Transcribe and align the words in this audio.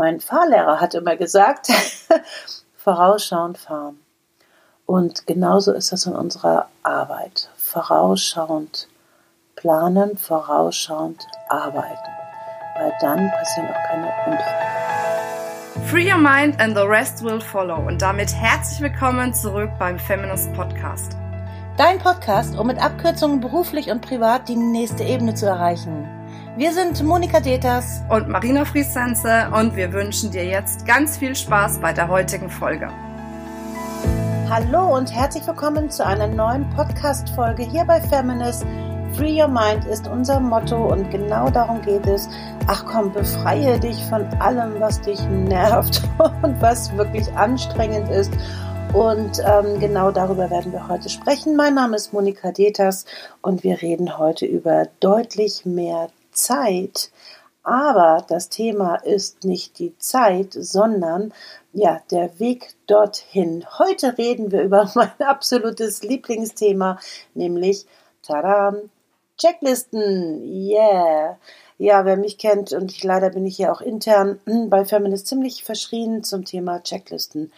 Mein 0.00 0.18
Fahrlehrer 0.18 0.80
hat 0.80 0.94
immer 0.94 1.14
gesagt, 1.14 1.68
vorausschauend 2.74 3.58
fahren. 3.58 4.00
Und 4.86 5.26
genauso 5.26 5.74
ist 5.74 5.92
das 5.92 6.06
in 6.06 6.14
unserer 6.14 6.68
Arbeit. 6.82 7.50
Vorausschauend 7.58 8.88
planen, 9.56 10.16
vorausschauend 10.16 11.26
arbeiten. 11.50 12.10
Weil 12.78 12.94
dann 13.02 13.30
passieren 13.30 13.68
auch 13.68 13.88
keine 13.90 14.06
Unfälle. 14.24 15.86
Free 15.90 16.10
your 16.10 16.16
mind 16.16 16.58
and 16.58 16.74
the 16.74 16.84
rest 16.84 17.22
will 17.22 17.38
follow. 17.38 17.86
Und 17.86 18.00
damit 18.00 18.32
herzlich 18.32 18.80
willkommen 18.80 19.34
zurück 19.34 19.68
beim 19.78 19.98
Feminist 19.98 20.50
Podcast. 20.54 21.12
Dein 21.76 21.98
Podcast, 21.98 22.58
um 22.58 22.68
mit 22.68 22.82
Abkürzungen 22.82 23.40
beruflich 23.40 23.90
und 23.90 24.00
privat 24.00 24.48
die 24.48 24.56
nächste 24.56 25.04
Ebene 25.04 25.34
zu 25.34 25.44
erreichen. 25.44 26.19
Wir 26.56 26.72
sind 26.72 27.00
Monika 27.04 27.38
Deters 27.38 28.02
und 28.08 28.28
Marina 28.28 28.64
Friesense 28.64 29.48
und 29.54 29.76
wir 29.76 29.92
wünschen 29.92 30.32
dir 30.32 30.44
jetzt 30.44 30.84
ganz 30.84 31.16
viel 31.16 31.36
Spaß 31.36 31.78
bei 31.78 31.92
der 31.92 32.08
heutigen 32.08 32.50
Folge. 32.50 32.90
Hallo 34.50 34.96
und 34.96 35.14
herzlich 35.14 35.46
willkommen 35.46 35.90
zu 35.90 36.04
einer 36.04 36.26
neuen 36.26 36.68
Podcast-Folge 36.70 37.62
hier 37.62 37.84
bei 37.84 38.00
Feminist. 38.00 38.66
Free 39.14 39.40
Your 39.40 39.46
Mind 39.46 39.84
ist 39.84 40.08
unser 40.08 40.40
Motto 40.40 40.92
und 40.92 41.08
genau 41.12 41.50
darum 41.50 41.80
geht 41.82 42.06
es. 42.06 42.28
Ach 42.66 42.84
komm, 42.84 43.12
befreie 43.12 43.78
dich 43.78 44.02
von 44.06 44.24
allem, 44.40 44.80
was 44.80 45.00
dich 45.00 45.20
nervt 45.28 46.02
und 46.42 46.60
was 46.60 46.94
wirklich 46.96 47.32
anstrengend 47.34 48.10
ist. 48.10 48.32
Und 48.92 49.40
ähm, 49.46 49.78
genau 49.78 50.10
darüber 50.10 50.50
werden 50.50 50.72
wir 50.72 50.88
heute 50.88 51.10
sprechen. 51.10 51.54
Mein 51.54 51.74
Name 51.74 51.94
ist 51.94 52.12
Monika 52.12 52.50
Deters 52.50 53.04
und 53.40 53.62
wir 53.62 53.80
reden 53.80 54.18
heute 54.18 54.46
über 54.46 54.88
deutlich 54.98 55.64
mehr 55.64 56.08
Zeit. 56.32 57.10
Aber 57.62 58.24
das 58.28 58.48
Thema 58.48 58.96
ist 58.96 59.44
nicht 59.44 59.78
die 59.78 59.96
Zeit, 59.98 60.54
sondern 60.54 61.32
ja, 61.72 62.00
der 62.10 62.40
Weg 62.40 62.74
dorthin. 62.86 63.64
Heute 63.78 64.16
reden 64.16 64.50
wir 64.50 64.62
über 64.62 64.90
mein 64.94 65.12
absolutes 65.20 66.02
Lieblingsthema, 66.02 66.98
nämlich 67.34 67.86
tada, 68.22 68.74
Checklisten. 69.36 70.42
Yeah. 70.44 71.38
Ja, 71.78 72.04
wer 72.04 72.18
mich 72.18 72.36
kennt 72.36 72.74
und 72.74 72.92
ich 72.92 73.02
leider 73.04 73.30
bin 73.30 73.46
ich 73.46 73.56
ja 73.56 73.72
auch 73.72 73.80
intern 73.80 74.38
bei 74.68 74.84
Feminist 74.84 75.26
ziemlich 75.26 75.64
verschrien 75.64 76.22
zum 76.22 76.44
Thema 76.44 76.82
Checklisten. 76.82 77.52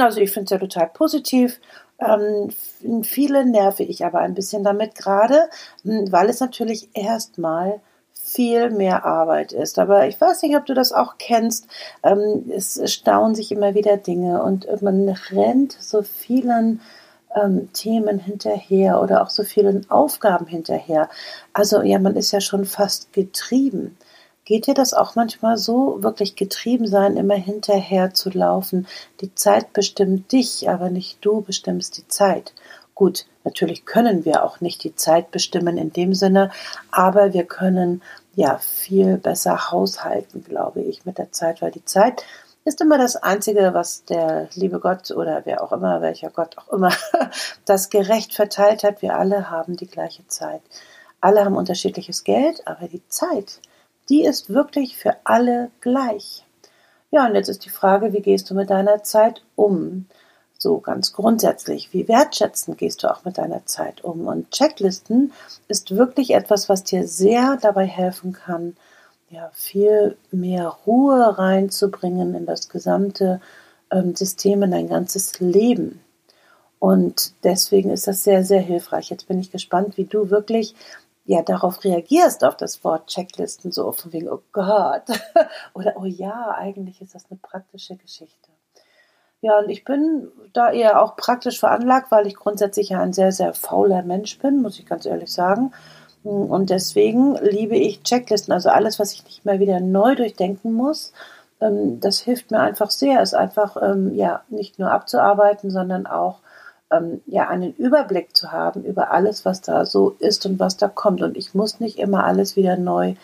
Also 0.00 0.20
ich 0.20 0.30
finde 0.30 0.44
es 0.44 0.50
ja 0.50 0.58
total 0.58 0.88
positiv. 0.88 1.58
Ähm, 2.04 3.02
viele 3.02 3.44
nerve 3.44 3.82
ich 3.82 4.04
aber 4.04 4.20
ein 4.20 4.34
bisschen 4.34 4.64
damit 4.64 4.94
gerade, 4.94 5.48
weil 5.84 6.28
es 6.28 6.40
natürlich 6.40 6.90
erstmal 6.94 7.80
viel 8.12 8.70
mehr 8.70 9.04
Arbeit 9.04 9.52
ist. 9.52 9.78
Aber 9.78 10.06
ich 10.06 10.20
weiß 10.20 10.42
nicht, 10.42 10.56
ob 10.56 10.64
du 10.66 10.74
das 10.74 10.92
auch 10.92 11.16
kennst. 11.18 11.66
Ähm, 12.02 12.50
es 12.54 12.80
staunen 12.92 13.34
sich 13.34 13.52
immer 13.52 13.74
wieder 13.74 13.96
Dinge 13.96 14.42
und 14.42 14.66
man 14.82 15.08
rennt 15.30 15.76
so 15.78 16.02
vielen 16.02 16.80
ähm, 17.34 17.72
Themen 17.72 18.18
hinterher 18.18 19.00
oder 19.00 19.22
auch 19.22 19.30
so 19.30 19.42
vielen 19.42 19.90
Aufgaben 19.90 20.46
hinterher. 20.46 21.08
Also 21.52 21.82
ja, 21.82 21.98
man 21.98 22.16
ist 22.16 22.32
ja 22.32 22.40
schon 22.40 22.64
fast 22.64 23.12
getrieben. 23.12 23.96
Geht 24.44 24.66
dir 24.66 24.74
das 24.74 24.92
auch 24.92 25.14
manchmal 25.14 25.56
so, 25.56 26.02
wirklich 26.02 26.34
getrieben 26.34 26.88
sein, 26.88 27.16
immer 27.16 27.36
hinterher 27.36 28.12
zu 28.12 28.30
laufen? 28.30 28.88
Die 29.20 29.34
Zeit 29.34 29.72
bestimmt 29.72 30.32
dich, 30.32 30.68
aber 30.68 30.90
nicht 30.90 31.18
du 31.24 31.42
bestimmst 31.42 31.96
die 31.96 32.08
Zeit. 32.08 32.52
Gut, 32.94 33.26
natürlich 33.44 33.84
können 33.84 34.24
wir 34.24 34.44
auch 34.44 34.60
nicht 34.60 34.82
die 34.82 34.96
Zeit 34.96 35.30
bestimmen 35.30 35.78
in 35.78 35.92
dem 35.92 36.12
Sinne, 36.12 36.50
aber 36.90 37.32
wir 37.32 37.44
können 37.44 38.02
ja 38.34 38.58
viel 38.58 39.16
besser 39.16 39.70
haushalten, 39.70 40.44
glaube 40.44 40.80
ich, 40.80 41.04
mit 41.04 41.18
der 41.18 41.30
Zeit, 41.32 41.62
weil 41.62 41.70
die 41.70 41.84
Zeit 41.84 42.24
ist 42.64 42.80
immer 42.80 42.98
das 42.98 43.16
Einzige, 43.16 43.74
was 43.74 44.04
der 44.04 44.48
liebe 44.54 44.78
Gott 44.78 45.10
oder 45.10 45.42
wer 45.44 45.62
auch 45.62 45.72
immer, 45.72 46.00
welcher 46.00 46.30
Gott 46.30 46.56
auch 46.58 46.72
immer, 46.72 46.92
das 47.64 47.90
gerecht 47.90 48.34
verteilt 48.34 48.84
hat. 48.84 49.02
Wir 49.02 49.16
alle 49.16 49.50
haben 49.50 49.76
die 49.76 49.88
gleiche 49.88 50.26
Zeit. 50.28 50.62
Alle 51.20 51.44
haben 51.44 51.56
unterschiedliches 51.56 52.24
Geld, 52.24 52.66
aber 52.66 52.88
die 52.88 53.06
Zeit, 53.08 53.60
die 54.08 54.24
ist 54.24 54.50
wirklich 54.50 54.96
für 54.96 55.16
alle 55.24 55.70
gleich. 55.80 56.44
Ja, 57.10 57.26
und 57.26 57.34
jetzt 57.34 57.48
ist 57.48 57.64
die 57.64 57.70
Frage, 57.70 58.12
wie 58.12 58.22
gehst 58.22 58.50
du 58.50 58.54
mit 58.54 58.70
deiner 58.70 59.02
Zeit 59.02 59.42
um? 59.54 60.06
So 60.58 60.78
ganz 60.78 61.12
grundsätzlich, 61.12 61.92
wie 61.92 62.08
wertschätzend 62.08 62.78
gehst 62.78 63.02
du 63.02 63.10
auch 63.10 63.24
mit 63.24 63.36
deiner 63.36 63.66
Zeit 63.66 64.02
um? 64.04 64.26
Und 64.28 64.50
Checklisten 64.50 65.32
ist 65.68 65.96
wirklich 65.96 66.34
etwas, 66.34 66.68
was 66.68 66.84
dir 66.84 67.06
sehr 67.06 67.58
dabei 67.60 67.84
helfen 67.84 68.32
kann, 68.32 68.76
ja, 69.28 69.50
viel 69.54 70.16
mehr 70.30 70.68
Ruhe 70.86 71.38
reinzubringen 71.38 72.34
in 72.34 72.46
das 72.46 72.68
gesamte 72.68 73.40
ähm, 73.90 74.14
System, 74.14 74.62
in 74.62 74.70
dein 74.70 74.88
ganzes 74.88 75.40
Leben. 75.40 76.00
Und 76.78 77.32
deswegen 77.44 77.90
ist 77.90 78.06
das 78.08 78.24
sehr, 78.24 78.44
sehr 78.44 78.60
hilfreich. 78.60 79.10
Jetzt 79.10 79.28
bin 79.28 79.38
ich 79.38 79.50
gespannt, 79.52 79.96
wie 79.96 80.04
du 80.04 80.30
wirklich 80.30 80.74
ja 81.24 81.42
darauf 81.42 81.84
reagierst, 81.84 82.44
auf 82.44 82.56
das 82.56 82.82
Wort 82.84 83.06
Checklisten, 83.06 83.70
so 83.70 83.92
von 83.92 84.12
wegen, 84.12 84.28
oh 84.28 84.42
Gott, 84.52 85.04
oder 85.74 85.94
oh 85.96 86.04
ja, 86.04 86.54
eigentlich 86.56 87.00
ist 87.00 87.14
das 87.14 87.26
eine 87.30 87.38
praktische 87.40 87.96
Geschichte. 87.96 88.50
Ja, 89.40 89.58
und 89.58 89.68
ich 89.70 89.84
bin 89.84 90.28
da 90.52 90.70
eher 90.70 91.02
auch 91.02 91.16
praktisch 91.16 91.58
veranlagt, 91.58 92.12
weil 92.12 92.28
ich 92.28 92.36
grundsätzlich 92.36 92.90
ja 92.90 93.00
ein 93.00 93.12
sehr, 93.12 93.32
sehr 93.32 93.54
fauler 93.54 94.02
Mensch 94.02 94.38
bin, 94.38 94.62
muss 94.62 94.78
ich 94.78 94.86
ganz 94.86 95.04
ehrlich 95.04 95.32
sagen. 95.32 95.72
Und 96.22 96.70
deswegen 96.70 97.34
liebe 97.36 97.76
ich 97.76 98.04
Checklisten, 98.04 98.52
also 98.52 98.68
alles, 98.68 99.00
was 99.00 99.12
ich 99.12 99.24
nicht 99.24 99.44
mehr 99.44 99.58
wieder 99.58 99.80
neu 99.80 100.14
durchdenken 100.14 100.72
muss. 100.72 101.12
Ähm, 101.60 101.98
das 102.00 102.20
hilft 102.20 102.52
mir 102.52 102.60
einfach 102.60 102.90
sehr, 102.90 103.20
es 103.20 103.34
einfach 103.34 103.76
ähm, 103.82 104.14
ja 104.14 104.42
nicht 104.48 104.78
nur 104.78 104.92
abzuarbeiten, 104.92 105.72
sondern 105.72 106.06
auch 106.06 106.38
ähm, 106.92 107.22
ja 107.26 107.48
einen 107.48 107.74
Überblick 107.74 108.36
zu 108.36 108.52
haben 108.52 108.84
über 108.84 109.10
alles, 109.10 109.44
was 109.44 109.60
da 109.60 109.84
so 109.84 110.10
ist 110.18 110.46
und 110.46 110.58
was 110.58 110.76
da 110.76 110.88
kommt. 110.88 111.22
Und 111.22 111.36
ich 111.36 111.54
muss 111.54 111.80
nicht 111.80 111.98
immer 111.98 112.24
alles 112.24 112.56
wieder 112.56 112.76
neu 112.76 113.14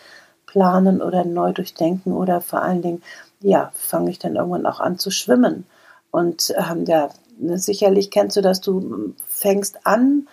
planen 0.45 1.01
oder 1.01 1.25
neu 1.25 1.53
durchdenken 1.53 2.13
oder 2.13 2.41
vor 2.41 2.61
allen 2.61 2.81
Dingen, 2.81 3.03
ja, 3.41 3.71
fange 3.75 4.09
ich 4.09 4.19
dann 4.19 4.35
irgendwann 4.35 4.65
auch 4.65 4.79
an 4.79 4.97
zu 4.97 5.11
schwimmen. 5.11 5.65
Und 6.11 6.53
ähm, 6.57 6.85
ja, 6.85 7.09
ne, 7.37 7.57
sicherlich 7.57 8.11
kennst 8.11 8.35
du 8.35 8.41
das, 8.41 8.61
du 8.61 9.13
fängst 9.27 9.85
an 9.85 10.27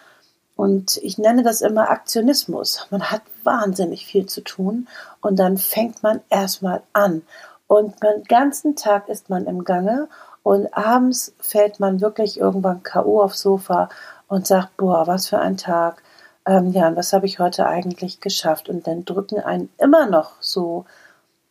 und 0.57 0.97
ich 1.03 1.19
nenne 1.19 1.43
das 1.43 1.61
immer 1.61 1.91
Aktionismus. 1.91 2.87
Man 2.91 3.11
hat 3.11 3.23
wahnsinnig 3.45 4.07
viel 4.07 4.27
zu 4.27 4.41
tun 4.41 4.89
und 5.21 5.39
dann 5.39 5.59
fängt 5.59 6.03
man 6.03 6.21
erstmal 6.31 6.83
an. 6.95 7.23
Und 7.69 8.03
den 8.03 8.25
ganzen 8.25 8.75
Tag 8.75 9.09
ist 9.09 9.29
man 9.29 9.47
im 9.47 9.65
Gange 9.65 10.09
und 10.47 10.73
abends 10.75 11.35
fällt 11.41 11.81
man 11.81 12.01
wirklich 12.01 12.39
irgendwann 12.39 12.85
K.O. 12.85 13.21
aufs 13.21 13.41
Sofa 13.41 13.89
und 14.29 14.47
sagt, 14.47 14.77
boah, 14.77 15.05
was 15.09 15.29
für 15.29 15.41
ein 15.41 15.57
Tag. 15.57 16.05
Ähm, 16.47 16.71
ja, 16.71 16.87
und 16.87 16.95
was 16.95 17.13
habe 17.13 17.27
ich 17.27 17.41
heute 17.41 17.67
eigentlich 17.67 18.21
geschafft? 18.21 18.69
Und 18.69 18.87
dann 18.87 19.05
drücken 19.05 19.41
einen 19.41 19.71
immer 19.77 20.07
noch 20.07 20.41
so 20.41 20.85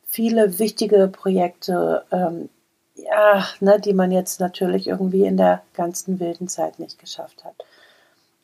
viele 0.05 0.59
wichtige 0.59 1.09
Projekte 1.09 2.05
ähm, 2.09 2.47
ja, 2.95 3.45
ne, 3.59 3.81
die 3.81 3.93
man 3.93 4.13
jetzt 4.13 4.39
natürlich 4.39 4.87
irgendwie 4.87 5.25
in 5.25 5.35
der 5.35 5.61
ganzen 5.73 6.21
wilden 6.21 6.47
Zeit 6.47 6.79
nicht 6.79 6.97
geschafft 6.97 7.43
hat. 7.43 7.55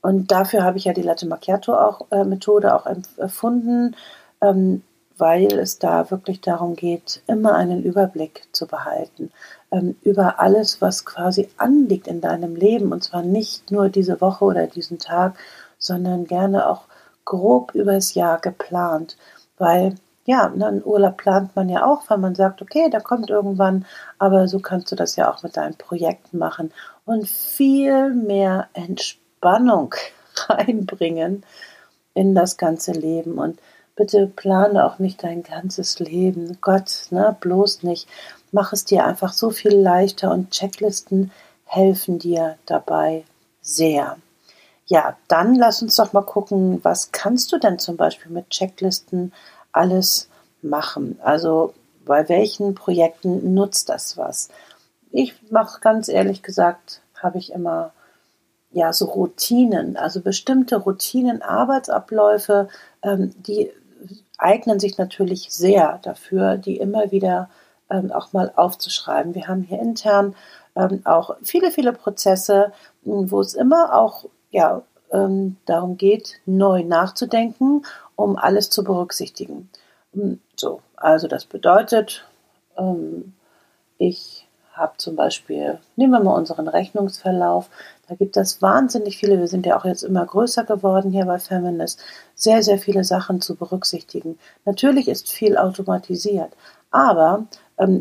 Und 0.01 0.31
dafür 0.31 0.63
habe 0.63 0.77
ich 0.77 0.83
ja 0.83 0.91
die 0.91 1.01
Latte 1.01 1.27
Macchiato 1.27 1.73
auch, 1.73 2.07
äh, 2.11 2.25
Methode 2.25 2.75
auch 2.75 2.87
erfunden, 3.15 3.95
ähm, 4.41 4.83
weil 5.21 5.53
es 5.53 5.77
da 5.77 6.09
wirklich 6.09 6.41
darum 6.41 6.75
geht, 6.75 7.21
immer 7.27 7.53
einen 7.53 7.83
Überblick 7.83 8.47
zu 8.53 8.65
behalten 8.65 9.31
ähm, 9.71 9.95
über 10.01 10.39
alles, 10.39 10.81
was 10.81 11.05
quasi 11.05 11.47
anliegt 11.57 12.07
in 12.07 12.21
deinem 12.21 12.55
Leben. 12.55 12.91
Und 12.91 13.03
zwar 13.03 13.21
nicht 13.21 13.69
nur 13.69 13.89
diese 13.89 14.19
Woche 14.19 14.45
oder 14.45 14.65
diesen 14.65 14.97
Tag, 14.97 15.37
sondern 15.77 16.25
gerne 16.25 16.67
auch 16.67 16.85
grob 17.23 17.75
übers 17.75 18.15
Jahr 18.15 18.39
geplant. 18.39 19.15
Weil 19.59 19.93
ja, 20.25 20.49
ne, 20.49 20.65
einen 20.65 20.83
Urlaub 20.83 21.17
plant 21.17 21.55
man 21.55 21.69
ja 21.69 21.85
auch, 21.85 22.09
weil 22.09 22.17
man 22.17 22.33
sagt, 22.33 22.63
okay, 22.63 22.89
da 22.89 22.99
kommt 22.99 23.29
irgendwann, 23.29 23.85
aber 24.17 24.47
so 24.47 24.59
kannst 24.59 24.91
du 24.91 24.95
das 24.95 25.15
ja 25.17 25.31
auch 25.31 25.43
mit 25.43 25.55
deinen 25.55 25.75
Projekten 25.75 26.39
machen 26.39 26.71
und 27.05 27.27
viel 27.27 28.09
mehr 28.09 28.69
Entspannung 28.73 29.93
reinbringen 30.49 31.43
in 32.15 32.33
das 32.33 32.57
ganze 32.57 32.91
Leben 32.91 33.37
und 33.37 33.59
bitte 33.95 34.27
plane 34.27 34.85
auch 34.85 34.99
nicht 34.99 35.23
dein 35.23 35.43
ganzes 35.43 35.99
Leben. 35.99 36.57
Gott, 36.61 37.07
ne, 37.11 37.35
bloß 37.39 37.83
nicht. 37.83 38.07
Mach 38.51 38.73
es 38.73 38.85
dir 38.85 39.05
einfach 39.05 39.33
so 39.33 39.49
viel 39.49 39.75
leichter 39.75 40.31
und 40.31 40.51
Checklisten 40.51 41.31
helfen 41.65 42.19
dir 42.19 42.57
dabei 42.65 43.23
sehr. 43.61 44.17
Ja, 44.85 45.15
dann 45.27 45.55
lass 45.55 45.81
uns 45.81 45.95
doch 45.95 46.11
mal 46.11 46.23
gucken, 46.23 46.83
was 46.83 47.11
kannst 47.11 47.51
du 47.51 47.57
denn 47.57 47.79
zum 47.79 47.95
Beispiel 47.95 48.31
mit 48.31 48.49
Checklisten 48.49 49.31
alles 49.71 50.27
machen? 50.61 51.17
Also 51.23 51.73
bei 52.03 52.27
welchen 52.27 52.75
Projekten 52.75 53.53
nutzt 53.53 53.87
das 53.87 54.17
was? 54.17 54.49
Ich 55.11 55.33
mache 55.49 55.79
ganz 55.79 56.09
ehrlich 56.09 56.43
gesagt, 56.43 57.01
habe 57.15 57.37
ich 57.37 57.53
immer 57.53 57.93
ja 58.71 58.93
so 58.93 59.05
Routinen, 59.05 59.97
also 59.97 60.21
bestimmte 60.21 60.77
Routinen, 60.77 61.41
Arbeitsabläufe, 61.41 62.69
ähm, 63.03 63.33
die 63.37 63.71
eignen 64.41 64.79
sich 64.79 64.97
natürlich 64.97 65.47
sehr 65.51 65.99
dafür, 66.03 66.57
die 66.57 66.77
immer 66.77 67.11
wieder 67.11 67.49
ähm, 67.89 68.11
auch 68.11 68.33
mal 68.33 68.51
aufzuschreiben. 68.55 69.35
Wir 69.35 69.47
haben 69.47 69.63
hier 69.63 69.79
intern 69.79 70.35
ähm, 70.75 71.01
auch 71.05 71.35
viele, 71.43 71.71
viele 71.71 71.93
Prozesse, 71.93 72.71
wo 73.03 73.39
es 73.39 73.53
immer 73.53 73.93
auch 73.93 74.25
ja, 74.49 74.83
ähm, 75.11 75.57
darum 75.65 75.97
geht, 75.97 76.39
neu 76.45 76.83
nachzudenken, 76.83 77.83
um 78.15 78.37
alles 78.37 78.69
zu 78.69 78.83
berücksichtigen. 78.83 79.69
Hm, 80.13 80.39
so, 80.55 80.81
also 80.95 81.27
das 81.27 81.45
bedeutet, 81.45 82.25
ähm, 82.77 83.33
ich 83.97 84.47
habe 84.81 84.97
zum 84.97 85.15
Beispiel, 85.15 85.79
nehmen 85.95 86.11
wir 86.11 86.19
mal 86.19 86.35
unseren 86.35 86.67
Rechnungsverlauf, 86.67 87.69
da 88.09 88.15
gibt 88.15 88.35
es 88.35 88.61
wahnsinnig 88.61 89.17
viele, 89.17 89.39
wir 89.39 89.47
sind 89.47 89.65
ja 89.65 89.77
auch 89.77 89.85
jetzt 89.85 90.03
immer 90.03 90.25
größer 90.25 90.65
geworden 90.65 91.11
hier 91.11 91.25
bei 91.25 91.39
Feminist, 91.39 92.01
sehr, 92.35 92.61
sehr 92.63 92.77
viele 92.77 93.05
Sachen 93.05 93.39
zu 93.39 93.55
berücksichtigen. 93.55 94.37
Natürlich 94.65 95.07
ist 95.07 95.31
viel 95.31 95.55
automatisiert, 95.55 96.51
aber 96.89 97.45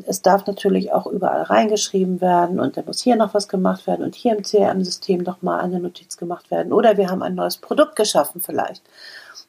es 0.06 0.20
darf 0.20 0.46
natürlich 0.46 0.92
auch 0.92 1.06
überall 1.06 1.42
reingeschrieben 1.42 2.20
werden 2.20 2.60
und 2.60 2.76
da 2.76 2.82
muss 2.84 3.00
hier 3.00 3.16
noch 3.16 3.32
was 3.32 3.48
gemacht 3.48 3.86
werden 3.86 4.04
und 4.04 4.14
hier 4.14 4.36
im 4.36 4.42
CRM-System 4.42 5.22
noch 5.22 5.40
mal 5.40 5.60
eine 5.60 5.80
Notiz 5.80 6.18
gemacht 6.18 6.50
werden 6.50 6.72
oder 6.72 6.98
wir 6.98 7.08
haben 7.08 7.22
ein 7.22 7.34
neues 7.34 7.56
Produkt 7.56 7.96
geschaffen 7.96 8.42
vielleicht. 8.42 8.82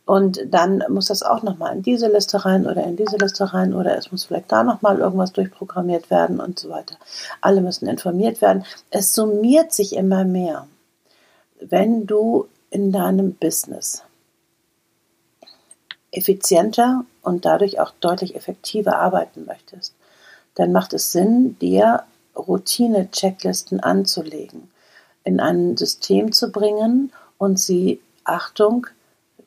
Und 0.05 0.41
dann 0.47 0.83
muss 0.89 1.07
das 1.07 1.21
auch 1.21 1.43
nochmal 1.43 1.75
in 1.75 1.83
diese 1.83 2.07
Liste 2.07 2.45
rein 2.45 2.65
oder 2.65 2.83
in 2.83 2.95
diese 2.95 3.17
Liste 3.17 3.53
rein 3.53 3.73
oder 3.73 3.97
es 3.97 4.11
muss 4.11 4.25
vielleicht 4.25 4.51
da 4.51 4.63
nochmal 4.63 4.99
irgendwas 4.99 5.33
durchprogrammiert 5.33 6.09
werden 6.09 6.39
und 6.39 6.59
so 6.59 6.69
weiter. 6.69 6.95
Alle 7.41 7.61
müssen 7.61 7.87
informiert 7.87 8.41
werden. 8.41 8.65
Es 8.89 9.13
summiert 9.13 9.73
sich 9.73 9.95
immer 9.95 10.23
mehr. 10.23 10.67
Wenn 11.59 12.07
du 12.07 12.47
in 12.69 12.91
deinem 12.91 13.35
Business 13.35 14.03
effizienter 16.11 17.05
und 17.21 17.45
dadurch 17.45 17.79
auch 17.79 17.91
deutlich 17.99 18.35
effektiver 18.35 18.97
arbeiten 18.97 19.45
möchtest, 19.45 19.93
dann 20.55 20.71
macht 20.71 20.93
es 20.93 21.11
Sinn, 21.11 21.57
dir 21.59 22.03
Routine-Checklisten 22.35 23.79
anzulegen, 23.79 24.71
in 25.23 25.39
ein 25.39 25.77
System 25.77 26.31
zu 26.31 26.51
bringen 26.51 27.11
und 27.37 27.59
sie, 27.59 28.01
Achtung, 28.23 28.87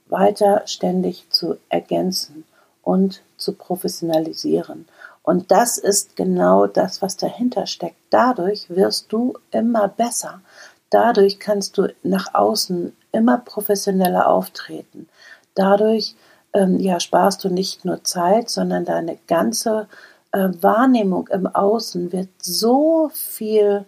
weiter 0.06 0.62
ständig 0.66 1.26
zu 1.30 1.56
ergänzen 1.68 2.44
und 2.82 3.22
zu 3.36 3.54
professionalisieren. 3.54 4.86
Und 5.22 5.50
das 5.50 5.78
ist 5.78 6.16
genau 6.16 6.66
das, 6.66 7.00
was 7.00 7.16
dahinter 7.16 7.66
steckt. 7.66 7.96
Dadurch 8.10 8.68
wirst 8.68 9.12
du 9.12 9.38
immer 9.50 9.88
besser. 9.88 10.42
Dadurch 10.90 11.40
kannst 11.40 11.78
du 11.78 11.88
nach 12.02 12.34
außen 12.34 12.94
immer 13.10 13.38
professioneller 13.38 14.28
auftreten. 14.28 15.08
Dadurch 15.54 16.14
ähm, 16.52 16.78
ja, 16.78 17.00
sparst 17.00 17.42
du 17.44 17.48
nicht 17.48 17.84
nur 17.84 18.04
Zeit, 18.04 18.48
sondern 18.48 18.84
deine 18.84 19.18
ganze 19.26 19.88
äh, 20.34 20.50
Wahrnehmung 20.62 21.28
im 21.28 21.46
Außen 21.46 22.12
wird 22.12 22.28
so 22.42 23.08
viel 23.14 23.84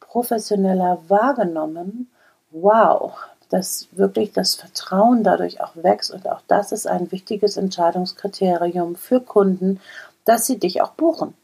professioneller 0.00 1.02
wahrgenommen. 1.08 2.10
Wow, 2.50 3.12
dass 3.50 3.88
wirklich 3.92 4.32
das 4.32 4.54
Vertrauen 4.54 5.22
dadurch 5.22 5.60
auch 5.60 5.76
wächst. 5.76 6.10
Und 6.10 6.26
auch 6.28 6.40
das 6.48 6.72
ist 6.72 6.86
ein 6.86 7.12
wichtiges 7.12 7.58
Entscheidungskriterium 7.58 8.96
für 8.96 9.20
Kunden, 9.20 9.80
dass 10.24 10.46
sie 10.46 10.58
dich 10.58 10.80
auch 10.80 10.92
buchen 10.92 11.34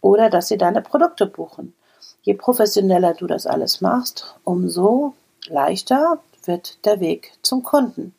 oder 0.00 0.30
dass 0.30 0.48
sie 0.48 0.56
deine 0.56 0.80
Produkte 0.80 1.26
buchen. 1.26 1.74
Je 2.22 2.34
professioneller 2.34 3.12
du 3.12 3.26
das 3.26 3.46
alles 3.46 3.82
machst, 3.82 4.34
umso 4.44 5.12
leichter 5.46 6.20
wird 6.46 6.82
der 6.86 7.00
Weg 7.00 7.32
zum 7.42 7.62
Kunden. 7.62 8.14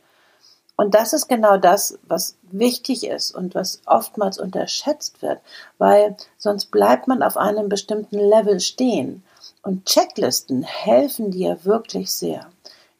Und 0.77 0.93
das 0.93 1.13
ist 1.13 1.27
genau 1.27 1.57
das, 1.57 1.97
was 2.07 2.35
wichtig 2.43 3.07
ist 3.07 3.31
und 3.33 3.55
was 3.55 3.81
oftmals 3.85 4.37
unterschätzt 4.37 5.21
wird, 5.21 5.39
weil 5.77 6.17
sonst 6.37 6.71
bleibt 6.71 7.07
man 7.07 7.23
auf 7.23 7.37
einem 7.37 7.69
bestimmten 7.69 8.17
Level 8.17 8.59
stehen. 8.59 9.23
Und 9.61 9.85
Checklisten 9.85 10.63
helfen 10.63 11.31
dir 11.31 11.63
wirklich 11.63 12.11
sehr. 12.11 12.47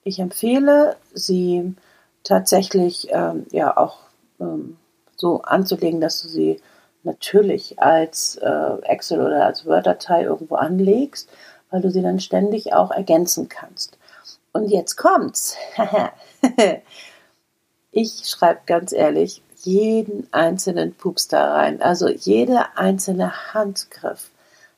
Ich 0.03 0.19
empfehle, 0.19 0.95
sie 1.13 1.75
tatsächlich 2.23 3.07
ähm, 3.11 3.45
ja 3.51 3.75
auch 3.75 3.97
ähm, 4.39 4.77
so 5.15 5.41
anzulegen, 5.41 6.01
dass 6.01 6.21
du 6.21 6.27
sie 6.27 6.61
natürlich 7.03 7.79
als 7.79 8.37
äh, 8.37 8.81
Excel 8.83 9.21
oder 9.21 9.45
als 9.45 9.65
Word-Datei 9.65 10.23
irgendwo 10.23 10.55
anlegst, 10.55 11.29
weil 11.69 11.81
du 11.81 11.91
sie 11.91 12.01
dann 12.01 12.19
ständig 12.19 12.73
auch 12.73 12.91
ergänzen 12.91 13.47
kannst. 13.49 13.97
Und 14.53 14.69
jetzt 14.69 14.95
kommt's. 14.95 15.55
ich 17.95 18.27
schreibe 18.27 18.59
ganz 18.65 18.91
ehrlich 18.91 19.41
jeden 19.63 20.27
einzelnen 20.31 20.93
Pups 20.93 21.29
da 21.29 21.53
rein. 21.53 21.81
Also 21.81 22.09
jeder 22.09 22.77
einzelne 22.77 23.53
Handgriff 23.53 24.31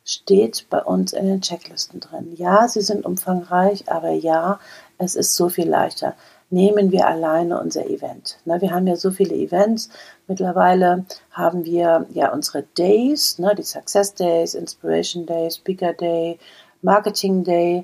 steht 0.05 0.67
bei 0.69 0.81
uns 0.81 1.13
in 1.13 1.25
den 1.25 1.41
Checklisten 1.41 1.99
drin. 1.99 2.33
Ja, 2.35 2.67
sie 2.67 2.81
sind 2.81 3.05
umfangreich, 3.05 3.91
aber 3.91 4.11
ja, 4.11 4.59
es 4.99 5.15
ist 5.15 5.35
so 5.35 5.49
viel 5.49 5.67
leichter. 5.67 6.15
Nehmen 6.51 6.91
wir 6.91 7.07
alleine 7.07 7.59
unser 7.59 7.87
Event. 7.87 8.37
Na, 8.45 8.61
wir 8.61 8.71
haben 8.71 8.85
ja 8.85 8.95
so 8.95 9.09
viele 9.09 9.35
Events. 9.35 9.89
Mittlerweile 10.27 11.05
haben 11.31 11.65
wir 11.65 12.05
ja 12.13 12.31
unsere 12.31 12.63
Days, 12.77 13.39
ne, 13.39 13.55
die 13.55 13.63
Success 13.63 14.13
Days, 14.13 14.53
Inspiration 14.53 15.25
Day, 15.25 15.49
Speaker 15.49 15.93
Day, 15.93 16.37
Marketing 16.83 17.43
Day 17.43 17.83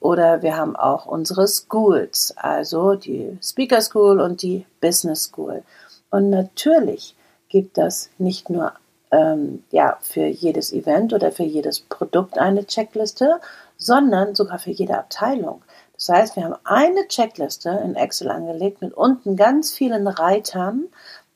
oder 0.00 0.42
wir 0.42 0.56
haben 0.56 0.74
auch 0.74 1.06
unsere 1.06 1.46
Schools, 1.46 2.34
also 2.36 2.94
die 2.94 3.38
Speaker 3.40 3.80
School 3.80 4.20
und 4.20 4.42
die 4.42 4.66
Business 4.80 5.24
School. 5.24 5.62
Und 6.10 6.30
natürlich 6.30 7.14
gibt 7.48 7.78
das 7.78 8.10
nicht 8.18 8.50
nur 8.50 8.72
ähm, 9.12 9.62
ja, 9.70 9.98
für 10.00 10.26
jedes 10.26 10.72
Event 10.72 11.12
oder 11.12 11.30
für 11.30 11.44
jedes 11.44 11.80
Produkt 11.80 12.38
eine 12.38 12.66
Checkliste, 12.66 13.40
sondern 13.76 14.34
sogar 14.34 14.58
für 14.58 14.70
jede 14.70 14.98
Abteilung. 14.98 15.62
Das 15.94 16.08
heißt, 16.08 16.36
wir 16.36 16.44
haben 16.44 16.56
eine 16.64 17.06
Checkliste 17.06 17.70
in 17.84 17.94
Excel 17.94 18.30
angelegt 18.30 18.82
mit 18.82 18.92
unten 18.92 19.36
ganz 19.36 19.72
vielen 19.72 20.08
Reitern, 20.08 20.86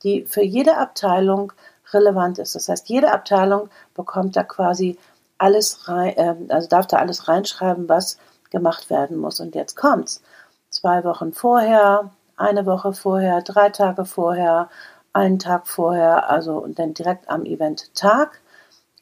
die 0.02 0.24
für 0.24 0.42
jede 0.42 0.76
Abteilung 0.76 1.52
relevant 1.92 2.38
ist. 2.38 2.54
Das 2.54 2.68
heißt, 2.68 2.88
jede 2.88 3.12
Abteilung 3.12 3.70
bekommt 3.94 4.36
da 4.36 4.42
quasi 4.42 4.98
alles 5.38 5.88
rein, 5.88 6.16
äh, 6.16 6.36
also 6.52 6.68
darf 6.68 6.86
da 6.86 6.98
alles 6.98 7.28
reinschreiben, 7.28 7.88
was 7.88 8.18
gemacht 8.50 8.90
werden 8.90 9.16
muss. 9.16 9.40
Und 9.40 9.54
jetzt 9.54 9.76
kommt's. 9.76 10.22
Zwei 10.70 11.04
Wochen 11.04 11.32
vorher, 11.32 12.10
eine 12.36 12.66
Woche 12.66 12.92
vorher, 12.92 13.42
drei 13.42 13.70
Tage 13.70 14.04
vorher, 14.04 14.68
einen 15.12 15.38
Tag 15.38 15.66
vorher, 15.66 16.28
also 16.28 16.58
und 16.58 16.78
dann 16.78 16.94
direkt 16.94 17.28
am 17.28 17.44
Event-Tag, 17.44 18.40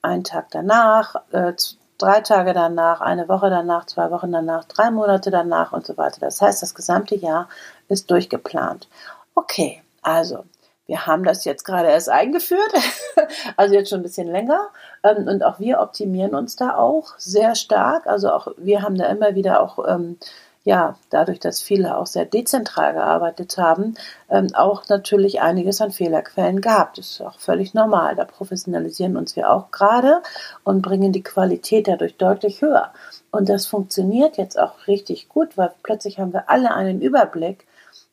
einen 0.03 0.25
Tag 0.25 0.51
danach, 0.51 1.17
äh, 1.33 1.53
drei 1.99 2.21
Tage 2.21 2.53
danach, 2.53 3.01
eine 3.01 3.29
Woche 3.29 3.51
danach, 3.51 3.87
zwei 3.87 4.11
Wochen 4.11 4.33
danach, 4.33 4.65
drei 4.65 4.91
Monate 4.91 5.31
danach 5.31 5.73
und 5.73 5.87
so 5.87 5.97
weiter. 5.97 6.21
Das 6.21 6.41
heißt, 6.41 6.63
das 6.63 6.75
gesamte 6.75 7.17
Jahr 7.17 7.49
ist 7.89 8.11
durchgeplant. 8.11 8.89
Okay, 9.35 9.83
also 10.03 10.45
wir 10.87 11.07
haben 11.07 11.25
das 11.25 11.45
jetzt 11.45 11.65
gerade 11.65 11.89
erst 11.89 12.09
eingeführt, 12.09 12.73
also 13.57 13.75
jetzt 13.75 13.91
schon 13.91 14.01
ein 14.01 14.05
bisschen 14.05 14.29
länger. 14.29 14.69
Ähm, 15.07 15.29
und 15.29 15.45
auch 15.45 15.59
wir 15.61 15.81
optimieren 15.81 16.35
uns 16.35 16.57
da 16.57 16.77
auch 16.77 17.15
sehr 17.19 17.55
stark. 17.55 18.07
Also 18.07 18.31
auch 18.33 18.49
wir 18.57 18.83
haben 18.83 18.97
da 18.97 19.07
immer 19.07 19.35
wieder 19.35 19.61
auch 19.61 19.87
ähm, 19.89 20.19
ja, 20.67 20.97
dadurch, 21.11 21.39
dass 21.39 21.63
viele 21.63 21.97
auch 21.97 22.07
sehr 22.07 22.25
dezentral 22.25 22.93
gearbeitet 22.93 23.57
haben, 23.57 23.95
ähm, 24.29 24.49
auch 24.53 24.89
natürlich 24.89 25.41
einiges 25.41 25.81
an 25.81 25.93
Fehlerquellen 25.93 26.61
gab. 26.61 26.95
Das 26.95 27.07
ist 27.07 27.21
auch 27.21 27.39
völlig 27.39 27.73
normal. 27.73 28.17
Da 28.17 28.25
professionalisieren 28.25 29.17
uns 29.17 29.37
wir 29.37 29.53
auch 29.53 29.71
gerade 29.71 30.23
und 30.65 30.83
bringen 30.83 31.13
die 31.13 31.23
Qualität 31.23 31.87
dadurch 31.87 32.17
deutlich 32.17 32.63
höher. 32.63 32.93
Und 33.31 33.49
das 33.49 33.67
funktioniert 33.67 34.39
jetzt 34.39 34.59
auch 34.59 34.89
richtig 34.89 35.29
gut, 35.29 35.57
weil 35.57 35.71
plötzlich 35.85 36.19
haben 36.19 36.33
wir 36.33 36.51
alle 36.51 36.75
einen 36.75 37.01
Überblick 37.01 37.66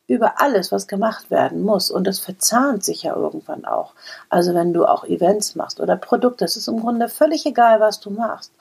über 0.08 0.42
alles, 0.42 0.72
was 0.72 0.88
gemacht 0.88 1.32
werden 1.32 1.62
muss. 1.62 1.90
Und 1.90 2.06
das 2.06 2.20
verzahnt 2.20 2.84
sich 2.84 3.04
ja 3.04 3.16
irgendwann 3.16 3.66
auch. 3.66 3.94
Also 4.30 4.54
wenn 4.54 4.74
du 4.74 4.86
auch 4.86 5.06
Events 5.06 5.56
machst 5.56 5.80
oder 5.80 5.96
Produkte, 5.96 6.46
es 6.46 6.58
ist 6.58 6.68
im 6.68 6.82
Grunde 6.82 7.08
völlig 7.10 7.46
egal, 7.46 7.80
was 7.80 8.00
du 8.00 8.10
machst. 8.10 8.52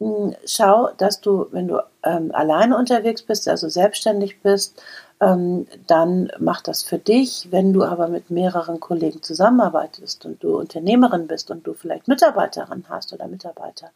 Hm, 0.00 0.34
schau, 0.44 0.90
dass 0.98 1.20
du, 1.20 1.46
wenn 1.52 1.68
du 1.68 1.82
ähm, 2.02 2.30
alleine 2.34 2.76
unterwegs 2.76 3.22
bist, 3.22 3.48
also 3.48 3.68
selbstständig 3.68 4.42
bist, 4.42 4.82
ähm, 5.20 5.66
dann 5.86 6.30
mach 6.38 6.60
das 6.60 6.82
für 6.82 6.98
dich. 6.98 7.48
Wenn 7.50 7.72
du 7.72 7.84
aber 7.84 8.08
mit 8.08 8.30
mehreren 8.30 8.80
Kollegen 8.80 9.22
zusammenarbeitest 9.22 10.26
und 10.26 10.42
du 10.42 10.58
Unternehmerin 10.58 11.26
bist 11.26 11.50
und 11.50 11.66
du 11.66 11.74
vielleicht 11.74 12.08
Mitarbeiterin 12.08 12.84
hast 12.88 13.12
oder 13.12 13.28
Mitarbeiter, 13.28 13.90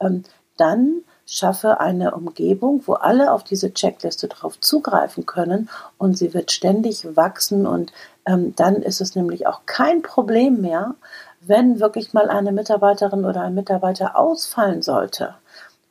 ähm, 0.00 0.24
dann 0.56 1.02
schaffe 1.26 1.80
eine 1.80 2.14
Umgebung, 2.14 2.82
wo 2.86 2.94
alle 2.94 3.32
auf 3.32 3.44
diese 3.44 3.72
Checkliste 3.72 4.28
drauf 4.28 4.60
zugreifen 4.60 5.26
können 5.26 5.70
und 5.98 6.18
sie 6.18 6.34
wird 6.34 6.52
ständig 6.52 7.16
wachsen 7.16 7.66
und 7.66 7.92
ähm, 8.26 8.54
dann 8.56 8.76
ist 8.76 9.00
es 9.00 9.14
nämlich 9.14 9.46
auch 9.46 9.62
kein 9.66 10.02
Problem 10.02 10.60
mehr, 10.60 10.94
wenn 11.40 11.80
wirklich 11.80 12.12
mal 12.12 12.30
eine 12.30 12.52
Mitarbeiterin 12.52 13.24
oder 13.24 13.42
ein 13.42 13.54
Mitarbeiter 13.54 14.16
ausfallen 14.16 14.82
sollte 14.82 15.34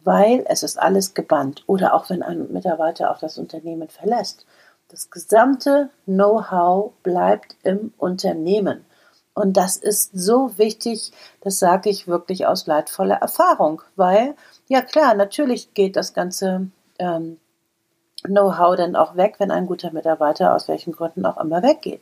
weil 0.04 0.46
es 0.48 0.64
ist 0.64 0.80
alles 0.80 1.14
gebannt. 1.14 1.64
Oder 1.68 1.94
auch 1.94 2.10
wenn 2.10 2.24
ein 2.24 2.52
Mitarbeiter 2.52 3.12
auch 3.12 3.20
das 3.20 3.38
Unternehmen 3.38 3.90
verlässt. 3.90 4.46
Das 4.90 5.10
gesamte 5.10 5.90
Know-how 6.06 6.92
bleibt 7.04 7.56
im 7.64 7.94
Unternehmen. 7.98 8.86
Und 9.34 9.56
das 9.56 9.78
ist 9.78 10.12
so 10.14 10.58
wichtig, 10.58 11.14
das 11.40 11.60
sage 11.60 11.90
ich 11.90 12.08
wirklich 12.08 12.46
aus 12.46 12.68
leidvoller 12.68 13.16
Erfahrung, 13.16 13.82
weil, 13.96 14.36
ja 14.72 14.82
klar, 14.82 15.16
natürlich 15.16 15.74
geht 15.74 15.98
das 15.98 16.14
ganze 16.14 16.68
ähm, 16.98 17.38
Know-how 18.24 18.78
dann 18.78 18.96
auch 18.96 19.18
weg, 19.18 19.36
wenn 19.40 19.52
ein 19.52 19.68
guter 19.68 19.92
Mitarbeiter 19.92 20.56
aus 20.56 20.70
welchen 20.70 20.94
Gründen 20.94 21.26
auch 21.26 21.38
immer 21.38 21.62
weggeht. 21.62 22.02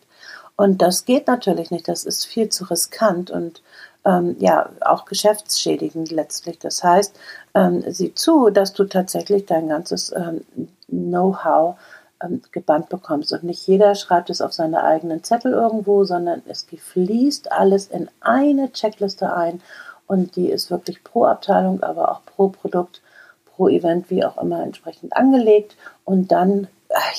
Und 0.56 0.80
das 0.80 1.06
geht 1.06 1.26
natürlich 1.26 1.72
nicht, 1.72 1.88
das 1.88 2.04
ist 2.04 2.28
viel 2.28 2.50
zu 2.50 2.66
riskant 2.66 3.32
und 3.32 3.64
ähm, 4.06 4.36
ja 4.40 4.70
auch 4.82 5.06
geschäftsschädigend 5.06 6.12
letztlich. 6.12 6.60
Das 6.60 6.84
heißt, 6.84 7.18
ähm, 7.56 7.84
sieh 7.88 8.14
zu, 8.14 8.52
dass 8.52 8.74
du 8.74 8.84
tatsächlich 8.84 9.48
dein 9.48 9.68
ganzes 9.68 10.14
ähm, 10.16 10.46
Know-how 10.88 11.76
ähm, 12.22 12.44
gebannt 12.52 12.90
bekommst. 12.90 13.34
Und 13.34 13.46
nicht 13.46 13.66
jeder 13.66 13.96
schreibt 13.96 14.30
es 14.30 14.42
auf 14.42 14.54
seine 14.54 14.84
eigenen 14.84 15.24
Zettel 15.24 15.54
irgendwo, 15.54 16.04
sondern 16.04 16.44
es 16.48 16.68
fließt 16.70 17.52
alles 17.52 17.88
in 17.88 18.10
eine 18.20 18.72
Checkliste 18.74 19.34
ein 19.34 19.62
und 20.10 20.36
die 20.36 20.50
ist 20.50 20.72
wirklich 20.72 21.04
pro 21.04 21.26
Abteilung, 21.26 21.84
aber 21.84 22.12
auch 22.12 22.26
pro 22.26 22.50
Produkt, 22.50 23.02
pro 23.46 23.70
Event, 23.70 24.10
wie 24.10 24.26
auch 24.26 24.38
immer 24.42 24.64
entsprechend 24.64 25.16
angelegt 25.16 25.78
und 26.04 26.32
dann 26.32 26.68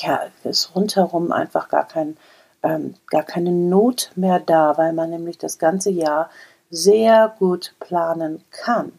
ja, 0.02 0.22
ist 0.42 0.74
rundherum 0.74 1.30
einfach 1.30 1.68
gar 1.68 1.86
kein 1.86 2.16
ähm, 2.62 2.94
gar 3.06 3.22
keine 3.22 3.52
Not 3.52 4.10
mehr 4.16 4.40
da, 4.40 4.76
weil 4.76 4.92
man 4.92 5.10
nämlich 5.10 5.38
das 5.38 5.58
ganze 5.58 5.90
Jahr 5.90 6.28
sehr 6.68 7.34
gut 7.38 7.74
planen 7.78 8.44
kann. 8.50 8.92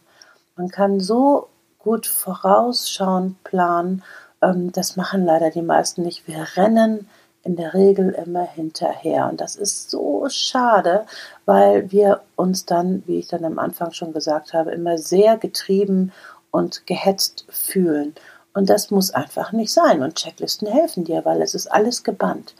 Man 0.56 0.68
kann 0.68 0.98
so 0.98 1.48
gut 1.78 2.06
vorausschauend 2.06 3.44
planen 3.44 4.02
ähm, 4.42 4.72
das 4.72 4.96
machen 4.96 5.24
leider 5.24 5.50
die 5.50 5.62
meisten 5.62 6.02
nicht. 6.02 6.26
Wir 6.26 6.46
rennen 6.56 7.08
in 7.44 7.56
der 7.56 7.74
Regel 7.74 8.10
immer 8.10 8.46
hinterher. 8.46 9.28
Und 9.28 9.40
das 9.40 9.56
ist 9.56 9.90
so 9.90 10.26
schade, 10.28 11.06
weil 11.44 11.90
wir 11.90 12.20
uns 12.36 12.66
dann, 12.66 13.02
wie 13.06 13.18
ich 13.18 13.28
dann 13.28 13.44
am 13.44 13.58
Anfang 13.58 13.92
schon 13.92 14.12
gesagt 14.12 14.52
habe, 14.52 14.70
immer 14.70 14.98
sehr 14.98 15.36
getrieben 15.36 16.12
und 16.50 16.86
gehetzt 16.86 17.46
fühlen. 17.48 18.14
Und 18.54 18.70
das 18.70 18.90
muss 18.90 19.10
einfach 19.10 19.52
nicht 19.52 19.72
sein. 19.72 20.02
Und 20.02 20.16
Checklisten 20.16 20.68
helfen 20.68 21.04
dir, 21.04 21.24
weil 21.24 21.42
es 21.42 21.54
ist 21.54 21.66
alles 21.66 22.04
gebannt. 22.04 22.54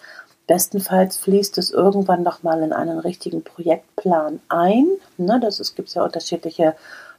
Bestenfalls 0.47 1.17
fließt 1.19 1.59
es 1.59 1.71
irgendwann 1.71 2.23
nochmal 2.23 2.63
in 2.63 2.73
einen 2.73 2.99
richtigen 2.99 3.45
Projektplan 3.45 4.41
ein. 4.49 4.87
Ne, 5.17 5.39
das 5.41 5.75
gibt 5.75 5.95
ja 5.95 6.03
unterschiedliche 6.03 6.75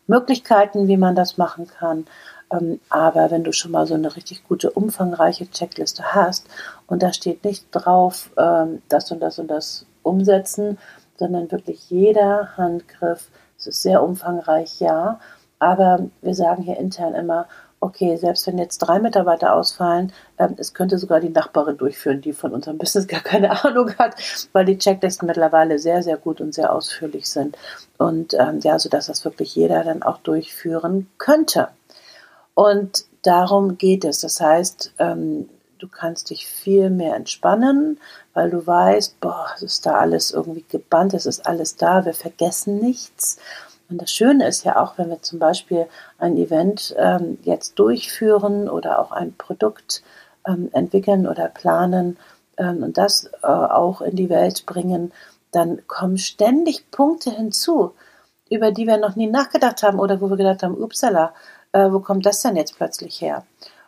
Möglichkeiten, 0.08 0.88
wie 0.88 0.98
man 0.98 1.16
das 1.16 1.38
machen 1.38 1.68
kann. 1.68 2.06
Ähm, 2.54 2.80
aber 2.90 3.32
wenn 3.32 3.44
du 3.44 3.52
schon 3.52 3.72
mal 3.72 3.88
so 3.88 3.96
eine 3.96 4.16
richtig 4.16 4.48
gute, 4.48 4.72
umfangreiche 4.72 5.50
Checkliste 5.50 6.14
hast 6.14 6.48
und 6.88 7.04
da 7.04 7.12
steht 7.12 7.44
nicht 7.44 7.68
drauf, 7.72 8.30
ähm, 8.38 8.82
das 8.90 9.12
und 9.12 9.20
das 9.20 9.40
und 9.40 9.48
das 9.48 9.86
umsetzen, 10.04 10.78
sondern 11.18 11.52
wirklich 11.52 11.90
jeder 11.90 12.56
Handgriff, 12.58 13.30
es 13.58 13.68
ist 13.68 13.82
sehr 13.82 14.04
umfangreich, 14.04 14.80
ja, 14.80 15.20
aber 15.60 16.10
wir 16.22 16.36
sagen 16.36 16.64
hier 16.64 16.78
intern 16.78 17.16
immer, 17.16 17.48
okay, 17.84 18.16
selbst 18.16 18.48
wenn 18.48 18.58
jetzt 18.58 18.80
drei 18.80 19.00
Mitarbeiter 19.00 19.54
ausfallen, 19.54 20.14
ähm, 20.38 20.56
es 20.58 20.74
könnte 20.74 20.98
sogar 20.98 21.20
die 21.20 21.30
Nachbarin 21.30 21.78
durchführen, 21.78 22.22
die 22.22 22.34
von 22.34 22.54
unserem 22.54 22.78
Business 22.80 23.08
gar 23.08 23.22
keine 23.22 23.64
Ahnung 23.64 23.94
hat, 23.98 24.16
weil 24.54 24.66
die 24.66 24.78
Checklisten 24.78 25.28
mittlerweile 25.28 25.80
sehr, 25.80 26.02
sehr 26.02 26.18
gut 26.18 26.40
und 26.40 26.54
sehr 26.54 26.74
ausführlich 26.74 27.30
sind. 27.30 27.58
Und 27.98 28.34
ähm, 28.36 28.60
ja, 28.62 28.80
sodass 28.80 29.08
das 29.08 29.26
wirklich 29.26 29.56
jeder 29.56 29.84
dann 29.84 30.02
auch 30.02 30.18
durchführen 30.20 31.08
könnte. 31.18 31.68
Und 32.54 33.06
darum 33.24 33.78
geht 33.78 34.06
es. 34.06 34.20
Das 34.20 34.40
heißt, 34.40 34.94
ähm, 35.00 35.50
du 35.80 35.88
kannst 35.88 36.30
dich 36.30 36.48
viel 36.48 36.90
mehr 36.90 37.16
entspannen, 37.16 38.00
weil 38.34 38.50
du 38.50 38.66
weißt, 38.66 39.20
boah, 39.20 39.48
es 39.56 39.64
ist 39.64 39.86
da 39.86 39.96
alles 39.96 40.32
irgendwie 40.32 40.66
gebannt, 40.70 41.14
es 41.14 41.26
ist 41.26 41.46
alles 41.46 41.76
da, 41.76 42.06
wir 42.06 42.14
vergessen 42.14 42.80
nichts. 42.80 43.38
Und 43.90 44.02
das 44.02 44.12
Schöne 44.12 44.48
ist 44.48 44.64
ja 44.64 44.82
auch, 44.82 44.98
wenn 44.98 45.10
wir 45.10 45.22
zum 45.22 45.40
Beispiel 45.40 45.88
ein 46.18 46.38
Event 46.38 46.96
ähm, 46.98 47.38
jetzt 47.44 47.78
durchführen 47.80 48.70
oder 48.70 49.00
auch 49.00 49.12
ein 49.12 49.34
Produkt 49.34 50.04
ähm, 50.48 50.70
entwickeln 50.72 51.28
oder 51.28 51.50
planen 51.50 52.18
ähm, 52.58 52.82
und 52.84 52.98
das 52.98 53.30
äh, 53.44 53.48
auch 53.48 54.02
in 54.02 54.16
die 54.16 54.30
Welt 54.30 54.66
bringen, 54.66 55.12
dann 55.52 55.86
kommen 55.88 56.18
ständig 56.18 56.90
Punkte 56.92 57.30
hinzu, 57.32 57.94
über 58.50 58.72
die 58.72 58.88
wir 58.88 58.98
noch 58.98 59.16
nie 59.16 59.28
nachgedacht 59.28 59.84
haben 59.84 60.00
oder 60.00 60.22
wo 60.22 60.30
wir 60.30 60.38
gedacht 60.38 60.64
haben, 60.64 60.82
upsala, 60.82 61.34
äh, 61.74 61.92
wo 61.92 62.00
kommt 62.00 62.26
das 62.26 62.42
denn 62.42 62.56
jetzt 62.56 62.78
plötzlich 62.78 63.22
her? 63.22 63.44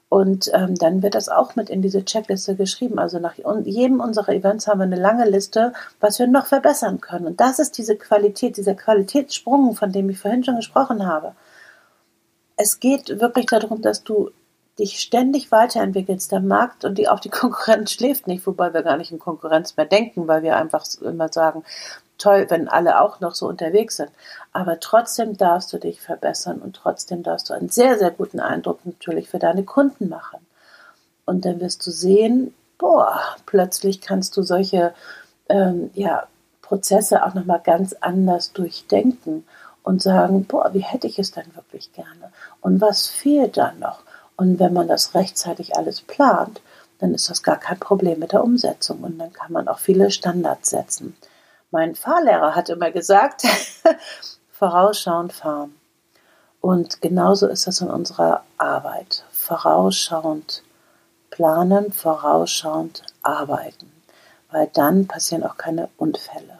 Und 0.10 0.52
ähm, 0.54 0.76
dann 0.76 1.02
wird 1.02 1.16
das 1.16 1.30
auch 1.30 1.56
mit 1.56 1.70
in 1.70 1.82
diese 1.82 2.06
Checkliste 2.06 2.56
geschrieben. 2.56 3.00
Also 3.00 3.20
nach 3.20 3.36
jedem 3.64 4.00
unserer 4.00 4.34
Events 4.34 4.68
haben 4.68 4.80
wir 4.80 4.86
eine 4.86 4.96
lange 5.00 5.28
Liste, 5.28 5.74
was 6.00 6.20
wir 6.20 6.28
noch 6.28 6.46
verbessern 6.46 7.02
können. 7.02 7.26
Und 7.26 7.42
das 7.42 7.60
ist 7.60 7.78
diese 7.78 7.96
Qualität, 7.96 8.58
dieser 8.58 8.76
Qualitätssprung, 8.76 9.76
von 9.76 9.92
dem 9.92 10.10
ich 10.10 10.20
vorhin 10.20 10.44
schon 10.44 10.58
gesprochen 10.58 11.06
habe. 11.08 11.34
Es 12.56 12.80
geht 12.80 13.20
wirklich 13.20 13.48
darum, 13.48 13.82
dass 13.82 14.04
du 14.04 14.30
dich 14.78 15.00
ständig 15.00 15.52
weiterentwickelst. 15.52 16.32
Der 16.32 16.40
Markt 16.40 16.86
und 16.86 16.98
die, 16.98 17.10
auch 17.10 17.20
die 17.20 17.30
Konkurrenz 17.42 17.92
schläft 17.92 18.28
nicht, 18.28 18.46
wobei 18.46 18.74
wir 18.74 18.84
gar 18.84 18.98
nicht 18.98 19.12
in 19.12 19.20
Konkurrenz 19.20 19.76
mehr 19.76 19.86
denken, 19.86 20.28
weil 20.28 20.44
wir 20.44 20.56
einfach 20.56 20.86
immer 21.02 21.32
sagen, 21.32 21.64
toll, 22.18 22.46
wenn 22.50 22.68
alle 22.68 23.02
auch 23.02 23.20
noch 23.20 23.36
so 23.36 23.48
unterwegs 23.48 23.98
sind. 23.98 24.12
Aber 24.54 24.80
trotzdem 24.80 25.38
darfst 25.38 25.72
du 25.74 25.78
dich 25.78 26.02
verbessern 26.02 26.60
und 26.60 26.76
trotzdem 26.76 27.24
darfst 27.24 27.50
du 27.50 27.54
einen 27.54 27.70
sehr, 27.70 27.98
sehr 27.98 28.12
guten 28.12 28.40
Eindruck 28.40 28.86
natürlich 28.86 29.30
für 29.30 29.40
deine 29.40 29.64
Kunden 29.64 30.10
machen. 30.10 30.46
Und 31.26 31.46
dann 31.46 31.60
wirst 31.60 31.86
du 31.86 31.92
sehen, 31.92 32.54
boah, 32.78 33.20
plötzlich 33.46 34.02
kannst 34.02 34.38
du 34.38 34.44
solche 34.44 34.94
ähm, 35.50 35.90
ja, 35.94 36.28
Prozesse 36.62 37.24
auch 37.26 37.34
nochmal 37.34 37.62
ganz 37.64 37.94
anders 37.94 38.54
durchdenken 38.54 39.46
und 39.84 40.02
sagen, 40.02 40.46
boah, 40.46 40.74
wie 40.74 40.80
hätte 40.80 41.08
ich 41.08 41.20
es 41.20 41.32
denn 41.32 41.56
wirklich 41.56 41.94
gerne? 41.94 42.32
Und 42.62 42.82
was 42.82 43.08
fehlt 43.08 43.58
dann 43.58 43.80
noch? 43.80 44.02
Und 44.36 44.60
wenn 44.60 44.74
man 44.74 44.88
das 44.88 45.16
rechtzeitig 45.16 45.78
alles 45.78 46.02
plant, 46.02 46.62
dann 47.00 47.14
ist 47.14 47.30
das 47.30 47.44
gar 47.44 47.58
kein 47.58 47.80
Problem 47.80 48.20
mit 48.20 48.32
der 48.32 48.44
Umsetzung 48.44 49.00
und 49.02 49.18
dann 49.20 49.32
kann 49.32 49.52
man 49.52 49.68
auch 49.68 49.80
viele 49.80 50.12
Standards 50.12 50.70
setzen. 50.70 51.16
Mein 51.76 51.94
Fahrlehrer 51.94 52.56
hat 52.56 52.70
immer 52.70 52.90
gesagt, 52.90 53.44
vorausschauend 54.50 55.34
fahren. 55.34 55.76
Und 56.62 57.02
genauso 57.02 57.48
ist 57.48 57.68
das 57.68 57.82
in 57.82 57.90
unserer 57.90 58.46
Arbeit. 58.58 59.26
Vorausschauend 59.34 60.64
planen, 61.32 61.92
vorausschauend 61.92 63.04
arbeiten. 63.24 63.92
Weil 64.52 64.70
dann 64.72 65.08
passieren 65.08 65.44
auch 65.44 65.58
keine 65.58 65.90
Unfälle. 65.98 66.60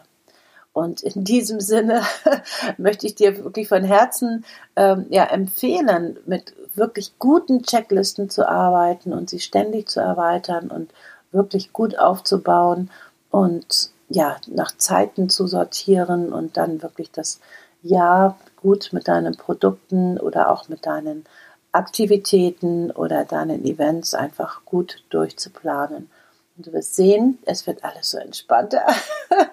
Und 0.74 1.00
in 1.00 1.24
diesem 1.24 1.62
Sinne 1.62 2.02
möchte 2.76 3.06
ich 3.06 3.14
dir 3.14 3.42
wirklich 3.42 3.68
von 3.68 3.84
Herzen 3.84 4.44
ähm, 4.76 5.06
ja, 5.08 5.24
empfehlen, 5.24 6.18
mit 6.26 6.52
wirklich 6.74 7.18
guten 7.18 7.62
Checklisten 7.62 8.28
zu 8.28 8.46
arbeiten 8.46 9.14
und 9.14 9.30
sie 9.30 9.40
ständig 9.40 9.88
zu 9.88 9.98
erweitern 9.98 10.70
und 10.70 10.92
wirklich 11.32 11.72
gut 11.72 11.98
aufzubauen 11.98 12.90
und 13.30 13.95
ja, 14.08 14.36
nach 14.46 14.76
Zeiten 14.76 15.28
zu 15.28 15.46
sortieren 15.46 16.32
und 16.32 16.56
dann 16.56 16.82
wirklich 16.82 17.10
das 17.10 17.40
Jahr 17.82 18.38
gut 18.56 18.90
mit 18.92 19.08
deinen 19.08 19.36
Produkten 19.36 20.18
oder 20.18 20.50
auch 20.50 20.68
mit 20.68 20.86
deinen 20.86 21.24
Aktivitäten 21.72 22.90
oder 22.90 23.24
deinen 23.24 23.64
Events 23.64 24.14
einfach 24.14 24.64
gut 24.64 25.04
durchzuplanen. 25.10 26.10
Und 26.56 26.66
du 26.66 26.72
wirst 26.72 26.96
sehen, 26.96 27.38
es 27.44 27.66
wird 27.66 27.84
alles 27.84 28.10
so 28.10 28.18
entspannter. 28.18 28.86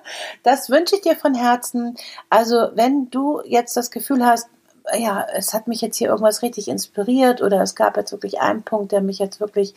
Das 0.43 0.69
wünsche 0.69 0.95
ich 0.95 1.01
dir 1.01 1.15
von 1.15 1.33
Herzen. 1.33 1.95
Also, 2.29 2.69
wenn 2.75 3.09
du 3.09 3.41
jetzt 3.45 3.75
das 3.77 3.91
Gefühl 3.91 4.25
hast, 4.25 4.47
ja, 4.97 5.25
es 5.33 5.53
hat 5.53 5.67
mich 5.67 5.81
jetzt 5.81 5.97
hier 5.97 6.09
irgendwas 6.09 6.41
richtig 6.41 6.67
inspiriert 6.67 7.41
oder 7.41 7.61
es 7.61 7.75
gab 7.75 7.97
jetzt 7.97 8.11
wirklich 8.11 8.41
einen 8.41 8.63
Punkt, 8.63 8.91
der 8.91 9.01
mich 9.01 9.19
jetzt 9.19 9.39
wirklich, 9.39 9.73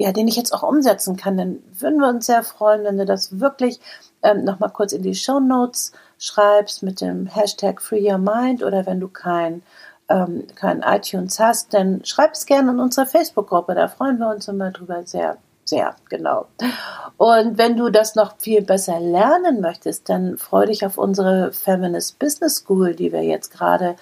ja, 0.00 0.12
den 0.12 0.28
ich 0.28 0.36
jetzt 0.36 0.54
auch 0.54 0.62
umsetzen 0.62 1.18
kann, 1.18 1.36
dann 1.36 1.62
würden 1.78 2.00
wir 2.00 2.08
uns 2.08 2.24
sehr 2.24 2.42
freuen, 2.42 2.84
wenn 2.84 2.96
du 2.96 3.04
das 3.04 3.38
wirklich 3.38 3.80
ähm, 4.22 4.44
nochmal 4.44 4.70
kurz 4.70 4.94
in 4.94 5.02
die 5.02 5.14
Show 5.14 5.40
Notes 5.40 5.92
schreibst 6.16 6.82
mit 6.82 7.02
dem 7.02 7.26
Hashtag 7.26 7.82
Free 7.82 8.10
Your 8.10 8.16
Mind 8.16 8.62
oder 8.62 8.86
wenn 8.86 8.98
du 8.98 9.08
kein, 9.08 9.62
ähm, 10.08 10.46
kein 10.54 10.80
iTunes 10.80 11.38
hast, 11.38 11.74
dann 11.74 12.02
schreib 12.02 12.32
es 12.32 12.46
gerne 12.46 12.70
in 12.70 12.80
unsere 12.80 13.06
Facebook-Gruppe. 13.06 13.74
Da 13.74 13.88
freuen 13.88 14.16
wir 14.16 14.30
uns 14.30 14.48
immer 14.48 14.70
drüber 14.70 15.02
sehr, 15.04 15.36
sehr, 15.66 15.94
genau. 16.08 16.46
Und 17.18 17.58
wenn 17.58 17.76
du 17.76 17.90
das 17.90 18.14
noch 18.14 18.38
viel 18.38 18.62
besser 18.62 18.98
lernen 19.00 19.60
möchtest, 19.60 20.08
dann 20.08 20.38
freu 20.38 20.64
dich 20.64 20.86
auf 20.86 20.96
unsere 20.96 21.52
Feminist 21.52 22.18
Business 22.18 22.56
School, 22.56 22.94
die 22.94 23.12
wir 23.12 23.22
jetzt 23.22 23.52
gerade 23.52 23.96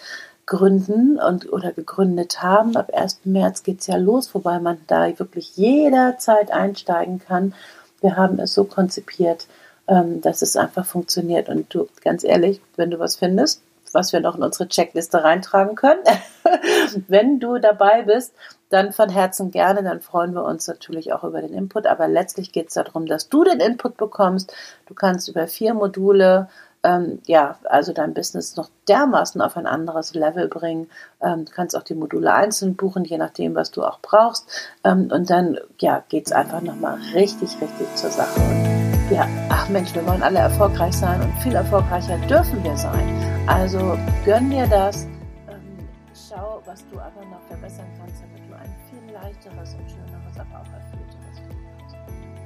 gründen 0.49 1.19
und 1.19 1.53
oder 1.53 1.73
gegründet 1.73 2.43
haben. 2.43 2.75
Ab 2.75 2.91
1. 2.95 3.21
März 3.25 3.63
geht 3.63 3.81
es 3.81 3.87
ja 3.87 3.97
los, 3.97 4.35
wobei 4.35 4.59
man 4.59 4.79
da 4.87 5.07
wirklich 5.19 5.57
jederzeit 5.57 6.51
einsteigen 6.51 7.21
kann. 7.21 7.55
Wir 8.01 8.17
haben 8.17 8.41
es 8.41 8.55
so 8.55 8.65
konzipiert, 8.65 9.47
ähm, 9.89 10.23
dass 10.23 10.41
es 10.41 10.57
einfach 10.57 10.87
funktioniert. 10.87 11.51
Und 11.51 11.73
du, 11.75 11.87
ganz 12.03 12.25
ehrlich, 12.25 12.63
wenn 12.77 12.91
du 12.91 12.99
was 12.99 13.17
findest, 13.17 13.63
was 13.93 14.13
wir 14.15 14.21
noch 14.21 14.37
in 14.37 14.43
unsere 14.43 14.69
Checkliste 14.69 15.23
reintragen 15.23 15.75
können, 15.77 16.03
wenn 17.09 17.41
du 17.41 17.59
dabei 17.59 18.03
bist, 18.03 18.33
dann 18.71 18.93
von 18.93 19.11
Herzen 19.11 19.51
gerne, 19.51 19.83
dann 19.83 20.01
freuen 20.01 20.33
wir 20.33 20.45
uns 20.45 20.67
natürlich 20.67 21.13
auch 21.13 21.25
über 21.25 21.43
den 21.43 21.53
Input. 21.53 21.87
Aber 21.87 22.09
letztlich 22.09 22.53
geht 22.53 22.69
es 22.69 22.75
darum, 22.75 23.05
dass 23.05 23.29
du 23.29 23.45
den 23.45 23.61
Input 23.61 23.99
bekommst. 23.99 24.55
Du 24.87 24.95
kannst 24.95 25.29
über 25.29 25.47
vier 25.47 25.75
Module 25.75 26.49
ähm, 26.85 27.21
ja, 27.27 27.59
also 27.65 27.93
dein 27.93 28.15
Business 28.15 28.57
noch 28.57 28.71
dermaßen 28.89 29.41
auf 29.41 29.57
ein 29.57 29.67
anderes 29.67 30.15
Level 30.15 30.49
bringen. 30.49 30.89
Ähm, 31.21 31.45
du 31.45 31.53
kannst 31.53 31.77
auch 31.77 31.83
die 31.83 31.95
Module 31.95 32.33
einzeln 32.33 32.77
buchen, 32.77 33.05
je 33.05 33.19
nachdem, 33.19 33.55
was 33.55 33.71
du 33.71 33.85
auch 33.85 34.01
brauchst. 34.01 34.49
Ähm, 34.85 35.11
und 35.13 35.29
dann, 35.31 35.59
ja, 35.79 36.05
geht's 36.09 36.33
einfach 36.33 36.61
nochmal 36.61 36.99
richtig, 37.15 37.61
richtig 37.61 37.95
zur 37.97 38.11
Sache. 38.11 38.41
Und 38.41 39.11
ja, 39.11 39.27
ach 39.49 39.69
Mensch, 39.69 39.95
wir 39.95 40.07
wollen 40.07 40.23
alle 40.23 40.39
erfolgreich 40.39 40.95
sein 40.95 41.21
und 41.23 41.33
viel 41.43 41.55
erfolgreicher 41.55 42.19
dürfen 42.29 42.63
wir 42.63 42.77
sein. 42.77 43.45
Also 43.47 43.99
gönn 44.25 44.51
dir 44.51 44.67
das. 44.67 45.05
Ähm, 45.49 45.89
schau, 46.15 46.63
was 46.65 46.87
du 46.89 46.99
aber 46.99 47.25
noch 47.31 47.43
verbessern 47.49 47.89
kannst, 47.99 48.23
damit 48.23 48.49
du 48.49 48.55
ein 48.55 48.75
viel 48.91 49.13
leichteres 49.13 49.75
und 49.75 49.91
schöneres, 49.91 50.39
aber 50.39 50.61
auch 50.61 50.73
erfüllteres 50.73 51.39
Leben 51.49 51.67
hast. 51.83 51.97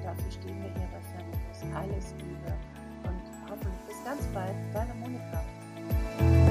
Dafür 0.04 0.30
stehen 0.30 0.62
wir 0.62 0.70
hier 0.70 0.88
bei 0.92 1.00
Feminist. 1.10 1.64
Alles 1.76 2.14
Liebe 2.18 2.52
hoffentlich 3.52 3.80
bis 3.86 4.04
ganz 4.04 4.26
bald, 4.32 4.54
deine 4.72 4.94
Monika. 4.94 6.41